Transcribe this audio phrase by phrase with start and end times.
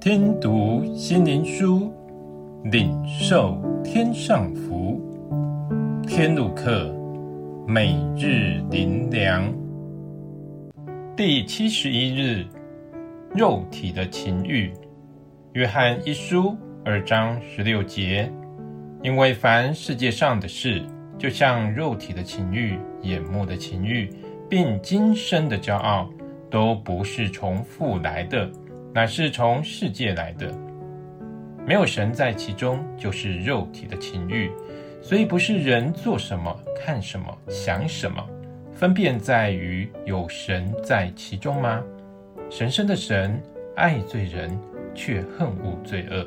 [0.00, 1.92] 听读心灵书，
[2.64, 5.00] 领受天上福。
[6.06, 6.94] 天路客，
[7.66, 9.52] 每日灵粮，
[11.16, 12.46] 第七十一日，
[13.34, 14.72] 肉体的情欲。
[15.54, 18.30] 约翰一书二章十六节，
[19.02, 20.82] 因为凡世界上的事，
[21.18, 24.08] 就像肉体的情欲、眼目的情欲，
[24.48, 26.08] 并今生的骄傲，
[26.50, 28.50] 都不是从父来的。
[28.94, 30.50] 乃是从世界来的，
[31.66, 34.50] 没有神在其中，就是肉体的情欲。
[35.02, 38.26] 所以不是人做什么、看什么、想什么，
[38.72, 41.82] 分辨在于有神在其中吗？
[42.48, 43.38] 神圣的神
[43.76, 44.58] 爱罪人，
[44.94, 46.26] 却恨恶罪恶，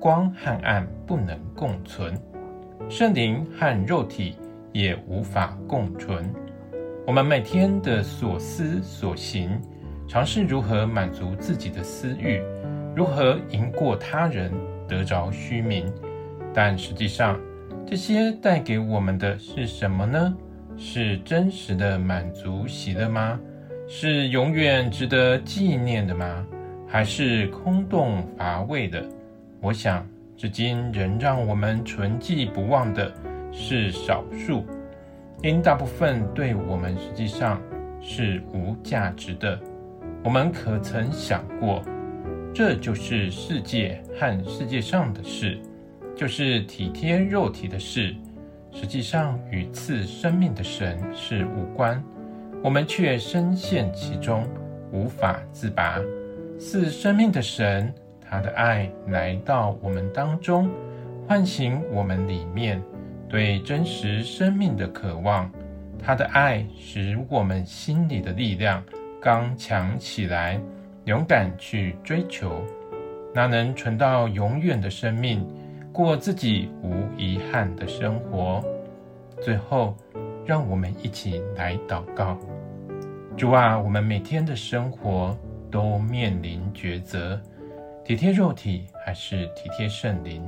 [0.00, 2.18] 光和暗不能共存，
[2.88, 4.34] 圣灵和肉体
[4.72, 6.32] 也无法共存。
[7.08, 9.58] 我们每天的所思所行。
[10.06, 12.38] 尝试如何满足自己的私欲，
[12.94, 14.52] 如何赢过他人，
[14.86, 15.90] 得着虚名。
[16.52, 17.40] 但实际上，
[17.86, 20.36] 这些带给我们的是什么呢？
[20.76, 23.40] 是真实的满足喜乐吗？
[23.88, 26.46] 是永远值得纪念的吗？
[26.86, 29.02] 还是空洞乏味的？
[29.62, 33.10] 我想，至今仍让我们存记不忘的
[33.50, 34.62] 是少数，
[35.42, 37.60] 因大部分对我们实际上
[38.00, 39.58] 是无价值的。
[40.24, 41.82] 我们可曾想过，
[42.52, 45.58] 这就是世界和世界上的事，
[46.16, 48.14] 就是体贴肉体的事，
[48.72, 52.02] 实际上与赐生命的神是无关。
[52.64, 54.44] 我们却深陷其中，
[54.92, 56.00] 无法自拔。
[56.58, 60.68] 赐生命的神，他的爱来到我们当中，
[61.28, 62.82] 唤醒我们里面
[63.28, 65.50] 对真实生命的渴望。
[66.00, 68.82] 他的爱使我们心里的力量。
[69.20, 70.60] 刚强起来，
[71.04, 72.64] 勇敢去追求，
[73.34, 75.44] 那能存到永远的生命，
[75.92, 78.64] 过自己无遗憾的生活。
[79.42, 79.96] 最后，
[80.46, 82.38] 让我们一起来祷告：
[83.36, 85.36] 主啊，我们每天的生活
[85.68, 87.40] 都面临抉择，
[88.04, 90.42] 体贴肉体还是体贴圣灵？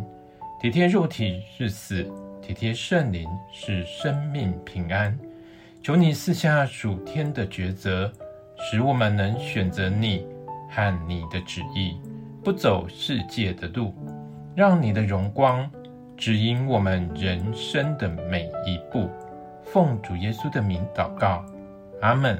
[0.60, 2.06] 体贴肉体是死，
[2.43, 5.19] 体贴圣灵是生命平安。
[5.83, 8.12] 求你赐下属天的抉择。
[8.62, 10.27] 使我们能选择你
[10.69, 11.97] 和你的旨意，
[12.45, 13.95] 不走世界的路，
[14.55, 15.67] 让你的荣光
[16.15, 19.09] 指引我们人生的每一步。
[19.65, 21.43] 奉主耶稣的名祷告，
[22.03, 22.39] 阿门。